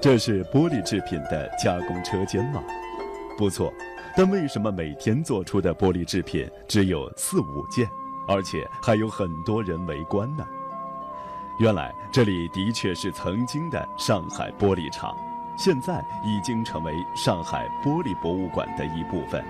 [0.00, 2.62] 这是玻璃制品的加工车间吗？
[3.36, 3.70] 不错，
[4.16, 7.86] 但为什么每天做出的玻璃制品只有四五件，
[8.26, 10.46] 而且还有很多人围观呢？
[11.58, 15.14] 原来这里的确是曾经的上海玻璃厂，
[15.58, 19.44] 现在已经成为上海玻璃博物馆的一部分。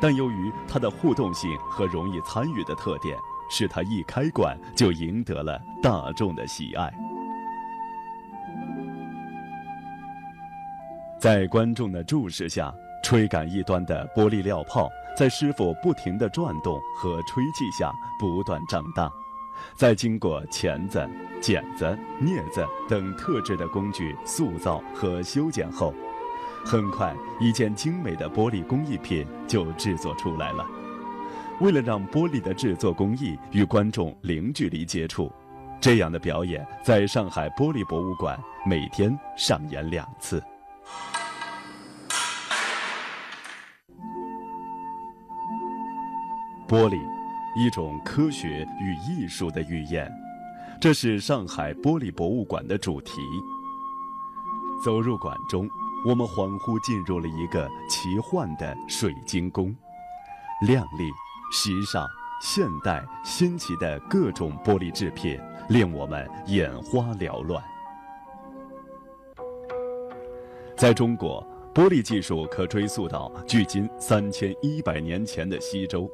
[0.00, 3.18] 但由于它的互动性和容易参与的特点，
[3.50, 6.88] 使它一开馆就赢得了大众的喜爱。
[11.18, 12.72] 在观众的注视下，
[13.02, 19.10] 吹杆一端的玻璃料泡在师傅不停的转动和吹气下不断胀大。
[19.76, 21.04] 在经过钳子、
[21.40, 25.92] 剪子、镊子等特制的工具塑造和修剪后，
[26.64, 30.64] 很快一件精美的玻璃工艺品就制作出来了。
[31.60, 35.32] 为了让玻璃的制作工艺与观众零距离接触，
[35.80, 40.40] 这样的表演在上海玻璃博物馆每天上演两次。
[46.68, 46.98] 玻璃。
[47.56, 50.08] 一种科学与艺术的语言，
[50.80, 53.20] 这是上海玻璃博物馆的主题。
[54.84, 55.68] 走入馆中，
[56.06, 59.74] 我们恍惚进入了一个奇幻的水晶宫，
[60.68, 61.10] 亮丽、
[61.50, 62.06] 时尚、
[62.40, 67.60] 现代、新奇的各种玻璃制品令我们眼花缭乱。
[70.76, 76.08] 在中国，玻璃技术可追溯到距今三千一百年前的西周。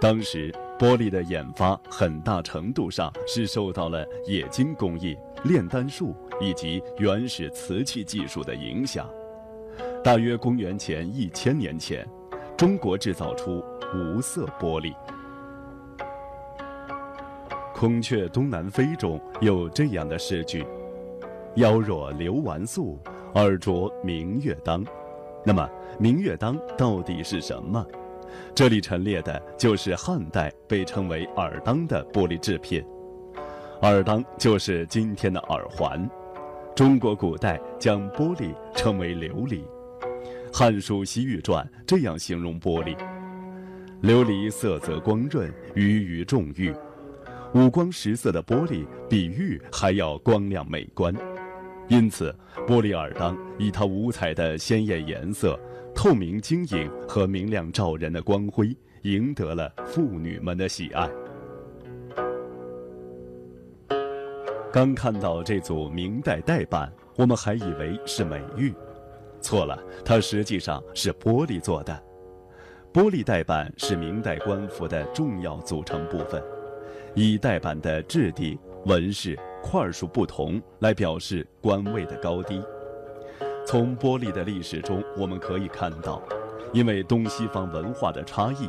[0.00, 9.10] 当时，玻璃的研发很大程度上是受到了冶金工艺、炼丹术以及原始瓷器技术的影响。
[10.04, 12.06] 大约公元前一千年前，
[12.56, 14.94] 中国制造出无色玻璃。
[17.74, 20.64] 《孔雀东南飞》中有这样的诗句
[21.56, 23.00] ：“腰若流纨素，
[23.34, 24.84] 耳着明月当。”
[25.44, 25.68] 那么，
[25.98, 27.84] 明月当到底是什么？
[28.54, 32.84] 这里陈列的就是汉代被称为耳当的玻璃制品，
[33.82, 36.08] 耳当就是今天的耳环。
[36.74, 39.62] 中国古代将玻璃称为琉璃，
[40.52, 42.96] 《汉书·西域传》这样形容玻璃：
[44.02, 46.72] 琉璃色泽光润，鱼鱼重玉。
[47.54, 51.12] 五光十色的玻璃比玉还要光亮美观，
[51.88, 52.32] 因此
[52.66, 55.58] 玻璃耳当以它五彩的鲜艳颜色。
[56.00, 58.72] 透明晶莹和明亮照人的光辉，
[59.02, 61.10] 赢得了妇女们的喜爱。
[64.72, 68.72] 刚看到这组明代代板，我们还以为是美玉，
[69.40, 72.00] 错了，它实际上是玻璃做的。
[72.92, 76.40] 玻璃代板是明代官服的重要组成部分，
[77.16, 82.62] 以代板的质地、纹饰、块数不同来表示官位的高低。
[83.68, 86.22] 从玻璃的历史中，我们可以看到，
[86.72, 88.66] 因为东西方文化的差异，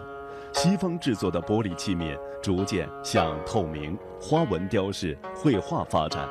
[0.51, 6.27] 西方制作的玻璃器皿逐渐向透明、花纹雕饰、绘画发展，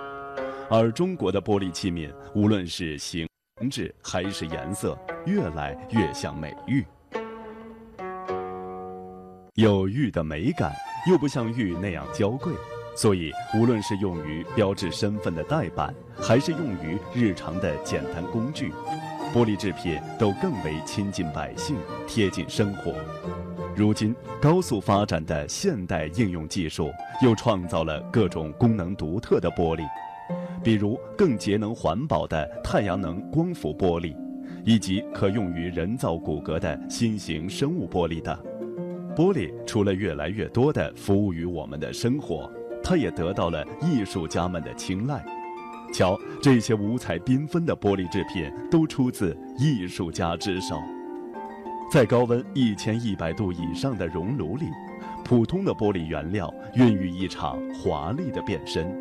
[0.68, 3.26] 而中国的玻璃器皿，无论是形
[3.70, 6.84] 制还是颜色，越来越像美玉，
[9.54, 10.74] 有玉的美感，
[11.10, 12.52] 又不像玉那样娇贵。
[13.00, 18.72] 所以，无论是用于标志身份的代板，还是用于日常的简单工具，
[19.32, 21.76] 玻璃制品都更为亲近百姓、
[22.08, 22.92] 贴近生活。
[23.76, 26.90] 如今，高速发展的现代应用技术
[27.22, 29.84] 又创造了各种功能独特的玻璃，
[30.64, 34.12] 比如更节能环保的太阳能光伏玻璃，
[34.64, 38.36] 以及可用于人造骨骼的新型生物玻璃等。
[39.14, 42.50] 玻璃除了越来越多地服务于我们的生活。
[42.82, 45.24] 它也得到了艺术家们的青睐。
[45.92, 50.76] 瞧，这些五彩缤纷的玻璃制品都出自艺术家之手。
[51.90, 54.66] 在高温一千一百度以上的熔炉里，
[55.24, 58.94] 普通的玻璃原料孕育一场华丽的变身，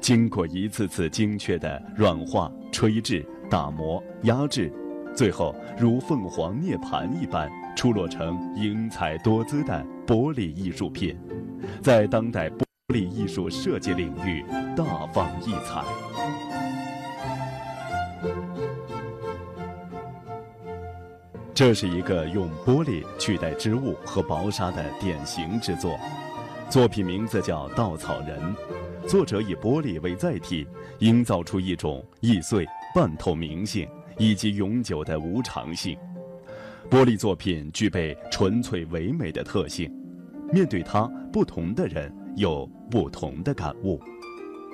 [0.00, 4.72] 经过一次次精确的软化、吹制、打磨、压制，
[5.16, 11.18] 最后如凤凰涅槃一般出落成英彩多姿的玻璃艺术品，
[11.82, 12.71] 在当代玻。
[12.92, 14.44] 玻璃艺术设计领域
[14.76, 15.82] 大放异彩。
[21.54, 25.98] 这是一个用玻璃取代织物和薄纱的典型之作，
[26.68, 28.38] 作品名字叫《稻草人》，
[29.08, 30.66] 作者以玻璃为载体，
[30.98, 35.96] 营造出一种易碎、半透明性以及永久的无常性。
[36.90, 39.90] 玻璃作品具备纯粹唯美的特性，
[40.52, 42.14] 面对它，不同的人。
[42.34, 44.00] 有不同的感悟，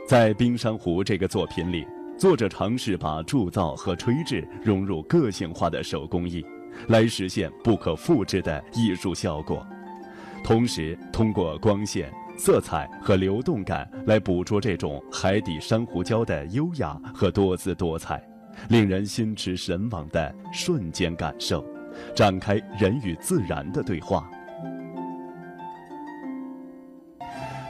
[0.07, 1.85] 在《冰山湖》这个作品里，
[2.17, 6.45] 作者尝试把铸造和吹制融入个性化的手工艺，
[6.87, 9.67] 来实现不可复制的艺术效果。
[10.45, 18.23] 同时，通过光线、色彩和流动感来捕捉这种海底珊瑚礁的优雅和多姿多彩，
[18.69, 21.65] 令人心驰神往的瞬间感受，
[22.15, 24.31] 展开人与自然的对话。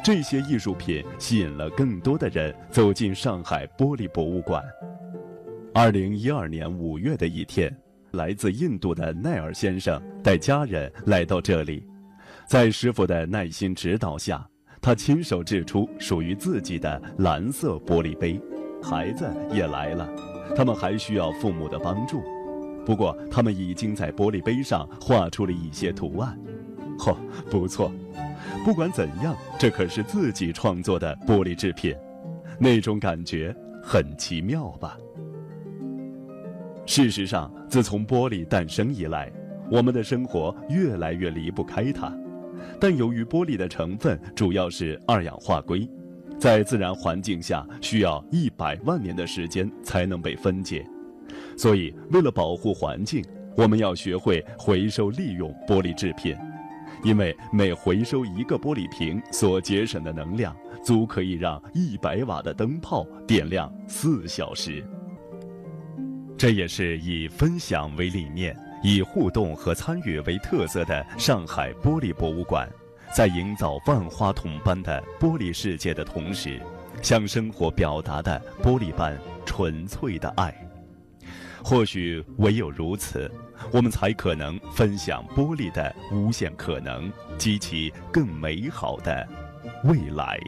[0.08, 4.64] 这些艺术品吸引了更多的人走进上海玻璃博物馆。
[5.74, 7.70] 二零一二年五月的一天，
[8.12, 11.86] 来自印度的奈尔先生带家人来到这里，
[12.48, 14.48] 在师傅的耐心指导下，
[14.80, 18.40] 他亲手制出属于自己的蓝色玻璃杯。
[18.82, 20.08] 孩子也来了，
[20.56, 22.22] 他们还需要父母的帮助，
[22.82, 26.34] 不过他们已经在玻璃杯上画出了一些图案。
[26.98, 27.14] 嚯，
[27.50, 27.92] 不错。
[28.64, 31.94] 不管怎样，这可是自己创作的玻璃制品，
[32.58, 34.96] 那种感觉很奇妙吧？
[36.84, 39.30] 事实上，自从玻璃诞生以来，
[39.70, 42.12] 我们的生活越来越离不开它。
[42.78, 45.88] 但由于玻璃的成分主要是二氧化硅，
[46.38, 50.86] 在自然环境下需要一百万年的时间才能被分解，
[51.56, 53.24] 所以为了保护环境，
[53.56, 56.36] 我们要学会回收利用玻璃制品。
[57.04, 64.84] 因为每回收一个玻璃瓶所节省的能量，足可以让一百瓦的灯泡点亮四小时。
[66.36, 72.68] 这也是以分享为理念、以互动和参与为特色的上海玻璃博物馆，
[73.14, 76.60] 在营造万花筒般的玻璃世界的同时，
[77.02, 80.54] 向生活表达的玻璃般纯粹的爱。
[81.62, 83.30] 或许唯有如此。
[83.72, 89.26] 我们才可能分享玻璃的无限可能，激起更美好的
[89.84, 90.38] 未来。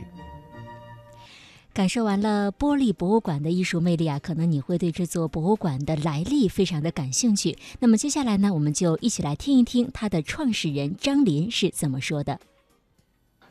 [1.73, 7.57] 感受完了玻璃博物馆的艺术魅力啊，可能你会对这座博物馆的来历非常的感兴趣。
[7.79, 12.41] 那么接下来呢，我们就一起来听一听它的创始人张林是怎么说的。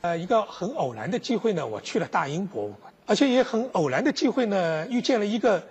[0.02, 5.66] 呃，一个很偶然的机会呢，我去了大英博物馆，而且也很偶然的机会呢，遇见了一个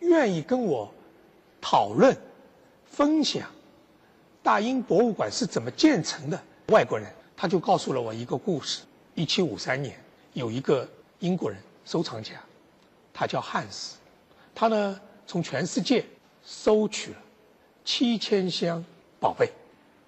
[0.00, 0.92] 愿意跟我
[1.60, 2.16] 讨论。
[2.90, 3.48] 分享
[4.42, 6.42] 大英博物馆是怎么建成的？
[6.68, 8.82] 外国人他就告诉了我一个故事：
[9.14, 9.98] 一七五三年，
[10.32, 10.88] 有一个
[11.20, 12.34] 英国人收藏家，
[13.12, 13.96] 他叫汉斯，
[14.54, 16.04] 他呢从全世界
[16.44, 17.16] 收取了
[17.84, 18.84] 七千箱
[19.20, 19.50] 宝贝，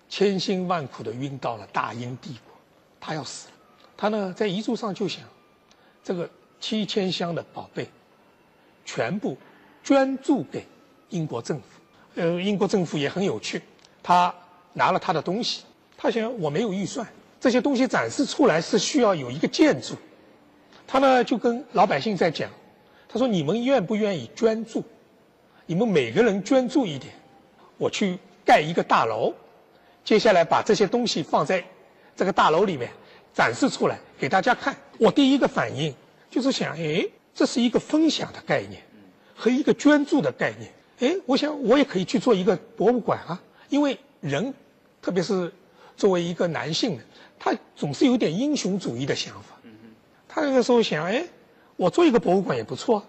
[0.08, 2.54] 千辛万苦的运到了大英帝国，
[3.00, 3.54] 他要死了。
[3.96, 5.22] 他呢在遗嘱上就想，
[6.02, 6.28] 这个
[6.58, 7.88] 七千箱的宝贝，
[8.84, 9.36] 全部
[9.82, 10.66] 捐助给
[11.08, 11.69] 英国政府。
[12.16, 13.62] 呃，英国政府也很有趣，
[14.02, 14.34] 他
[14.72, 15.62] 拿了他的东西，
[15.96, 17.06] 他想我没有预算，
[17.38, 19.94] 这些东西展示出来是需要有一个建筑，
[20.86, 22.50] 他呢就跟老百姓在讲，
[23.08, 24.82] 他说你们愿不愿意捐助？
[25.66, 27.14] 你们每个人捐助一点，
[27.78, 29.32] 我去盖一个大楼，
[30.04, 31.64] 接下来把这些东西放在
[32.16, 32.90] 这个大楼里面
[33.32, 34.76] 展示出来给大家看。
[34.98, 35.94] 我第一个反应
[36.28, 38.82] 就是想，哎，这是一个分享的概念，
[39.36, 40.72] 和一个捐助的概念。
[41.00, 44.52] 哎，我想我也可以去做一个博物馆啊，因为人，
[45.00, 45.50] 特别是
[45.96, 47.02] 作为一个男性的，
[47.38, 49.58] 他总是有点英雄主义的想法。
[50.28, 51.24] 他那个时候想，哎，
[51.76, 53.02] 我做一个博物馆也不错。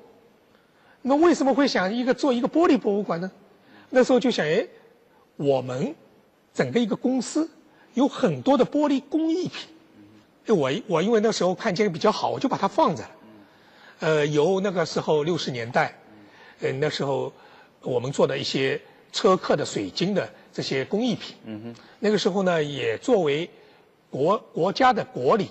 [1.01, 3.29] 那为什么会想一个做一个玻璃博物馆呢？
[3.89, 4.65] 那时候就想，哎，
[5.35, 5.93] 我们
[6.53, 7.49] 整个一个公司
[7.93, 9.67] 有很多的玻璃工艺品。
[10.45, 13.11] 哎，我我因为那时候看见比较好，我就把它放着了。
[13.99, 15.93] 呃，由那个时候六十年代，
[16.61, 17.33] 呃那时候。
[17.83, 18.79] 我们做的一些
[19.11, 23.49] 车刻的水晶的这些工艺品，嗯哼，那个时候呢，也作为
[24.09, 25.49] 国国家的国礼，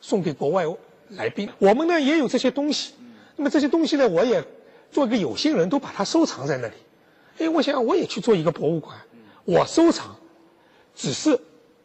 [0.00, 0.64] 送给国外
[1.10, 1.48] 来宾。
[1.58, 2.94] 我们呢也有这些东西，
[3.36, 4.42] 那么这些东西呢，我也
[4.90, 6.74] 做一个有心人，都把它收藏在那里。
[7.38, 8.96] 哎，我想我也去做一个博物馆，
[9.44, 10.16] 我收藏，
[10.94, 11.38] 只是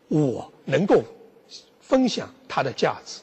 [0.07, 1.03] 我能够
[1.79, 3.21] 分享它的价值。